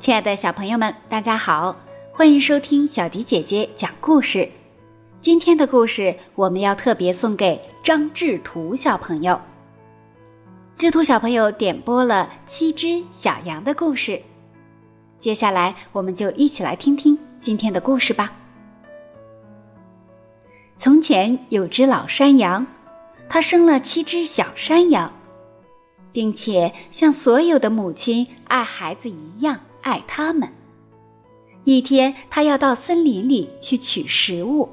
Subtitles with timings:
[0.00, 1.74] 亲爱的小朋友们，大家好，
[2.12, 4.48] 欢迎收听小迪姐姐讲故事。
[5.20, 9.40] 今天的故事我们要特别送给张志图小朋友。
[10.78, 14.22] 志图小朋友点播了七只小羊的故事，
[15.18, 18.32] 接下来我们就一起来听听今天的故事吧。
[20.78, 22.64] 从前有只老山羊，
[23.28, 25.12] 它生了七只小山羊，
[26.12, 29.58] 并且像所有的母亲爱孩子一样。
[29.88, 30.50] 爱他们。
[31.64, 34.68] 一天，他要到森林里去取食物，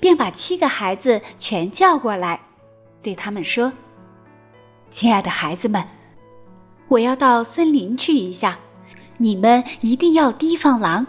[0.00, 2.40] 便把七个孩子全叫过来，
[3.02, 3.72] 对他们说
[4.90, 5.84] ：“亲爱的孩子们，
[6.88, 8.58] 我要到森林去一下，
[9.18, 11.06] 你们一定要提防狼。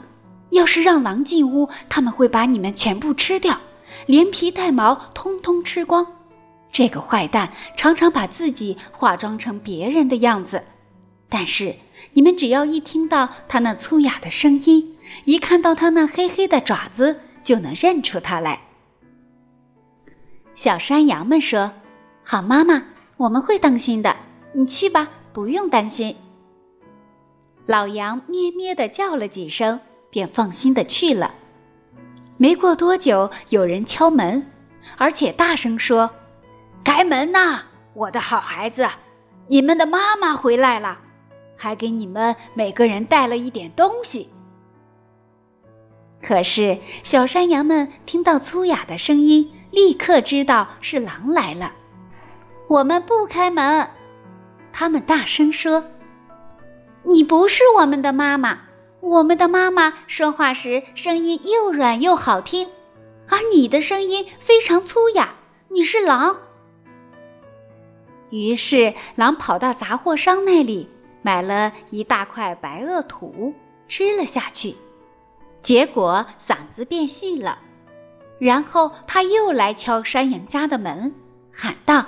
[0.52, 3.58] 要是让狼进屋，他们会把你们全部吃掉，
[4.06, 6.06] 连皮带毛通通吃光。
[6.72, 10.64] 这个坏蛋常常把自己化妆成别人的样子，
[11.30, 11.76] 但是……”
[12.16, 14.96] 你们只要一听到它那粗哑的声音，
[15.26, 18.62] 一看到它那黑黑的爪子，就能认出它来。
[20.54, 21.74] 小山羊们说
[22.24, 22.82] ：“好，妈妈，
[23.18, 24.16] 我们会当心的。
[24.54, 26.16] 你去吧，不用担心。”
[27.68, 29.78] 老羊咩咩的叫了几声，
[30.10, 31.36] 便放心的去了。
[32.38, 34.50] 没过多久，有人敲门，
[34.98, 36.10] 而且大声说
[36.82, 38.88] ：“开门呐，我的好孩子，
[39.50, 41.00] 你们的妈妈回来了。”
[41.58, 44.30] 还给你们每个人带了一点东西。
[46.22, 51.72] 可是小山羊们听到粗哑的声音，立刻知道是狼来了。
[52.68, 53.88] 我们不开门，
[54.74, 55.84] 他们大声说
[57.04, 58.60] ：“你不是我们的妈妈，
[59.02, 62.68] 我们的妈妈说话时声音又软又好听，
[63.30, 65.36] 而你的声音非常粗哑，
[65.70, 66.38] 你是狼。”
[68.32, 70.90] 于是狼跑到杂货商那里。
[71.26, 73.52] 买了一大块白垩土，
[73.88, 74.76] 吃了下去，
[75.64, 77.58] 结果嗓子变细了。
[78.38, 81.16] 然后他又来敲山羊家的门，
[81.52, 82.06] 喊道：“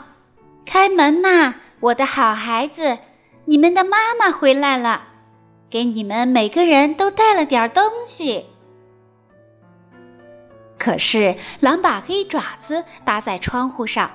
[0.68, 3.00] 开门呐，我的好孩子，
[3.46, 5.02] 你们的妈妈回来了，
[5.72, 8.46] 给你们每个人都带了点东西。”
[10.78, 14.12] 可是狼把黑爪子搭在窗户上，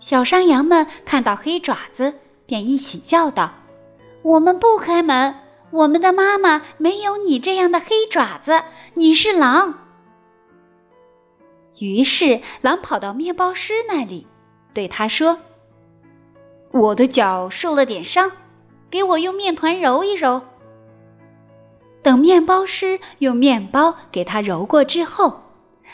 [0.00, 2.14] 小山羊们看到黑爪子，
[2.46, 3.52] 便一起叫道。
[4.28, 5.36] 我们不开门，
[5.70, 8.62] 我们的妈妈没有你这样的黑爪子。
[8.92, 9.72] 你是狼。
[11.78, 14.26] 于是狼跑到面包师那里，
[14.74, 15.38] 对他说
[16.72, 18.30] ：“我的脚受了点伤，
[18.90, 20.42] 给我用面团揉一揉。”
[22.04, 25.40] 等面包师用面包给他揉过之后，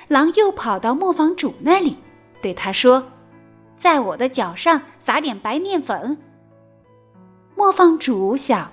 [0.09, 1.99] 狼又跑到磨坊主那里，
[2.43, 3.05] 对他说
[3.79, 6.19] ：“在我的脚上撒点白面粉。”
[7.57, 8.73] 磨坊主想，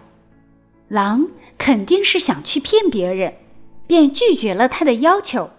[0.87, 1.27] 狼
[1.57, 3.35] 肯定是想去骗别人，
[3.87, 5.51] 便拒绝了他的要求。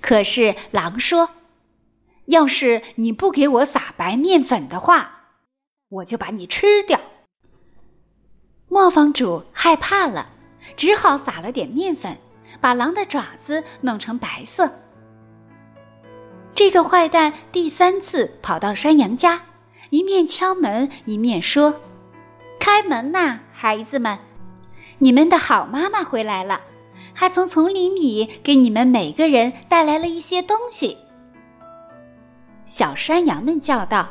[0.00, 1.28] 可是狼说
[2.24, 5.10] ：“要是你不给我撒白面粉的话，
[5.90, 6.98] 我就把你吃掉。”
[8.68, 10.28] 磨坊主害怕了，
[10.76, 12.16] 只好撒了点面粉，
[12.60, 14.72] 把狼的爪子弄成白色。
[16.54, 19.42] 这个坏蛋第三次跑到山羊家，
[19.90, 21.74] 一面敲门，一面说。
[22.58, 24.18] 开门呐，孩子们！
[24.98, 26.60] 你们的好妈妈回来了，
[27.12, 30.96] 还从丛林里给你们每个人带来了一些东西。
[32.66, 34.08] 小山羊们叫道：“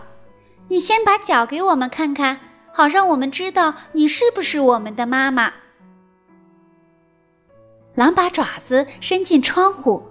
[0.70, 2.40] 你先把脚给我们看看，
[2.72, 5.52] 好让我们知道你是不是我们的妈妈。”
[7.96, 10.04] 狼把爪子伸进窗户，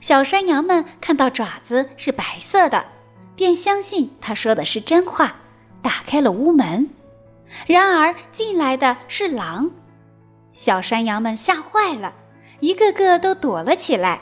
[0.00, 2.84] 小山羊们看到爪子是白色的，
[3.34, 5.36] 便相信他说的是真话，
[5.82, 6.90] 打开了屋门。
[7.66, 9.70] 然而进来的是狼，
[10.52, 12.14] 小山羊们吓坏了，
[12.60, 14.20] 一个个都躲了起来。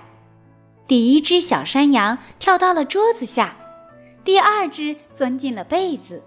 [0.88, 3.56] 第一只小山羊跳到了桌子下，
[4.24, 6.22] 第二只钻进了被子，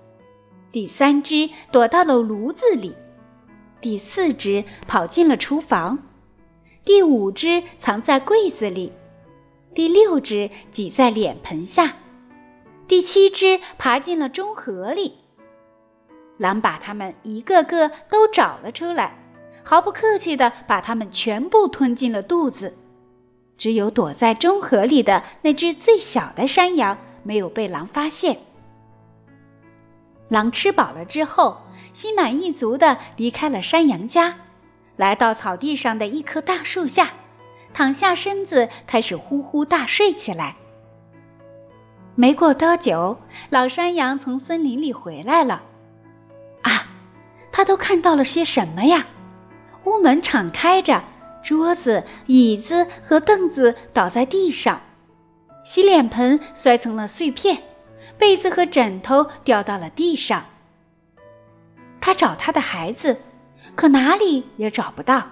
[0.72, 2.96] 第三只躲到了炉子里，
[3.80, 6.00] 第四只跑进了厨房，
[6.84, 8.92] 第五只藏在柜子里，
[9.74, 11.94] 第六只挤在脸盆下，
[12.88, 15.14] 第七只爬进了中盒里。
[16.40, 19.14] 狼把它们一个个都找了出来，
[19.62, 22.74] 毫不客气地把它们全部吞进了肚子。
[23.58, 28.40] 只有躲在中河里的那只最小的山羊没有被狼发现。
[30.30, 31.58] 狼吃饱了之后，
[31.92, 34.34] 心满意足地离开了山羊家，
[34.96, 37.10] 来到草地上的一棵大树下，
[37.74, 40.56] 躺下身子，开始呼呼大睡起来。
[42.16, 43.18] 没过多久，
[43.50, 45.64] 老山羊从森林里回来了。
[47.60, 49.06] 他都看到了些什么呀？
[49.84, 51.04] 屋门敞开着，
[51.44, 54.80] 桌子、椅子和凳子倒在地上，
[55.66, 57.62] 洗脸盆摔成了碎片，
[58.18, 60.46] 被子和枕头掉到了地上。
[62.00, 63.18] 他找他的孩子，
[63.76, 65.28] 可哪里也找不到。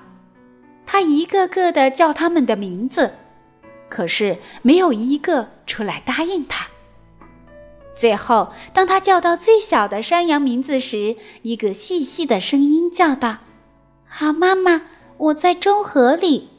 [0.85, 3.13] 他一个个的叫他们的名字，
[3.87, 6.67] 可是没有一个出来答应他。
[7.99, 13.37] 最后，当他叫到最小的山羊名字时，一个细细的声音叫道
[14.07, 14.81] ：“好，妈妈，
[15.17, 16.49] 我在中河里。”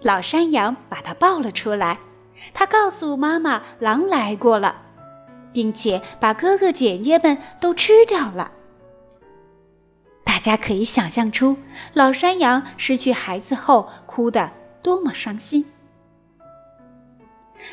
[0.00, 1.98] 老山羊把它抱了出来，
[2.54, 4.82] 他告诉妈妈，狼来过了。
[5.52, 8.52] 并且把哥哥姐姐们都吃掉了。
[10.24, 11.56] 大家可以想象出
[11.94, 14.50] 老山羊失去孩子后哭得
[14.82, 15.64] 多么伤心。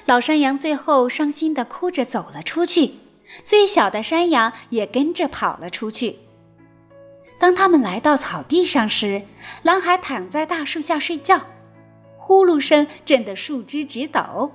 [0.06, 2.94] 老山羊最后伤心的哭着走了出去，
[3.44, 6.18] 最小的山羊也跟着跑了出去。
[7.40, 9.24] 当他们来到草地上时，
[9.64, 11.42] 狼还躺在大树下睡觉，
[12.18, 14.52] 呼噜声震得树枝直抖。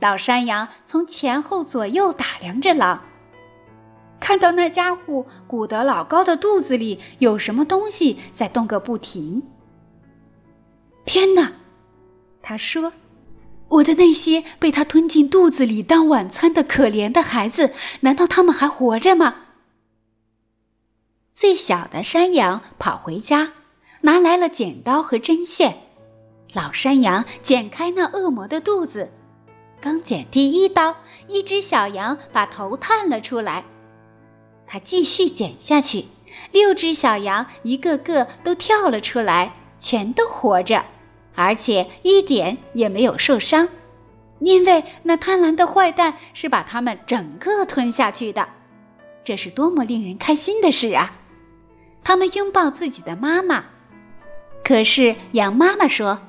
[0.00, 3.02] 老山羊从前后左右打量着狼，
[4.20, 9.42] 看到那家伙鼓得老高的肚子里有什么东西在动个不停。
[11.04, 11.52] 天哪！
[12.40, 12.92] 他说
[13.74, 19.34] ：“我的那些被他吞进肚子里当晚餐的可怜的孩子，难道他们还活着吗？”
[21.34, 23.52] 最小的山羊跑回家，
[24.02, 25.78] 拿来了剪刀和针线。
[26.52, 29.10] 老山羊剪开那恶魔的肚子。
[29.80, 30.94] 刚剪第一刀，
[31.26, 33.64] 一只小羊把头探了出来。
[34.68, 36.06] 他继续剪下去，
[36.52, 40.84] 六只小羊一个个都跳了出来，全都活着，
[41.34, 43.68] 而且一点也没有受伤，
[44.38, 48.48] 因为那贪婪的坏蛋是把它们整个吞下去的。
[49.24, 51.12] 这是多么令人开心的事啊！
[52.02, 53.64] 他们拥抱自己的妈妈。
[54.64, 56.20] 可是羊妈妈说：“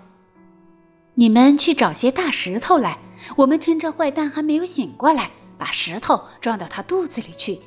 [1.16, 2.98] 你们去找些大石头来。”
[3.38, 7.60] 我们趁着坏蛋还没有醒过来，把石头装到他肚子里去。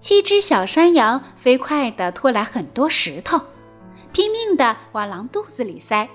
[0.00, 3.40] 七只小山羊飞快地拖来很多石头，
[4.16, 6.08] 拼命地往狼肚子里塞。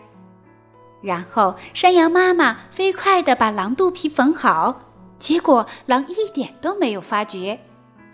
[1.03, 4.81] 然后山羊妈妈飞快地把狼肚皮缝好，
[5.19, 7.59] 结果狼一点都没有发觉，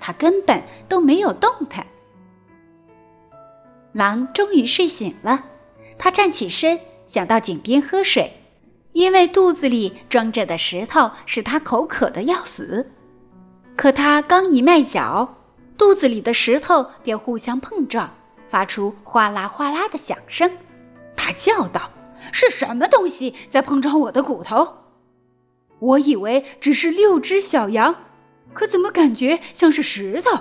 [0.01, 1.87] 它根本都没有动弹。
[3.93, 5.45] 狼终于睡醒了，
[5.97, 8.33] 它站起身，想到井边喝水。
[8.91, 12.91] 因为肚子里装着的石头使它口渴的要死，
[13.77, 15.35] 可它刚一迈脚，
[15.77, 18.11] 肚子里的石头便互相碰撞，
[18.49, 20.51] 发出哗啦哗啦的响声。
[21.15, 21.89] 他叫道
[22.31, 24.75] ：“是什么东西在碰撞我的骨头？”
[25.79, 27.95] 我以为只是六只小羊，
[28.53, 30.39] 可怎么感觉像是石头？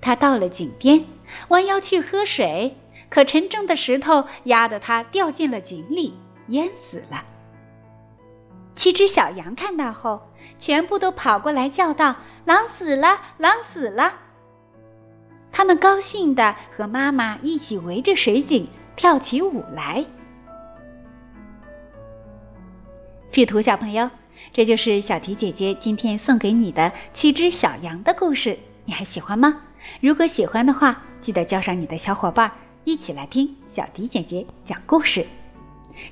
[0.00, 1.04] 他到了井边，
[1.48, 2.76] 弯腰去喝水，
[3.08, 6.14] 可沉重的石头压得他掉进了井里。
[6.48, 7.24] 淹死了。
[8.74, 10.20] 七只小羊看到后，
[10.58, 14.12] 全部都跑过来叫道：“狼死了，狼死了！”
[15.62, 18.66] 他们高兴的和妈妈一起围着水井
[18.96, 20.04] 跳起舞来。
[23.30, 24.10] 制图小朋友，
[24.52, 29.56] 这就是小迪姐姐今天送给你的七只小羊的故事，你还喜欢吗？
[30.00, 32.50] 如果喜欢的话，记得叫上你的小伙伴
[32.82, 35.24] 一起来听小迪姐姐讲故事。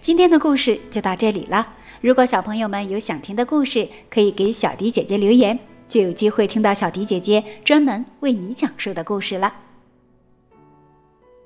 [0.00, 1.66] 今天的故事就到这里了。
[2.00, 5.58] 如果小朋友们有想听的故事，可以给小迪姐姐留言，
[5.90, 9.52] 就有机会听到小迪姐姐专门为你讲述的故事了。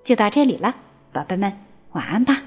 [0.05, 0.75] 就到这里了，
[1.13, 1.51] 宝贝们，
[1.93, 2.43] 晚安吧。